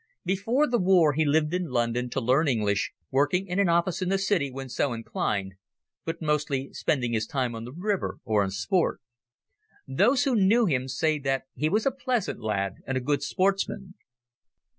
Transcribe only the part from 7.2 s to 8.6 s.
time on the river, or in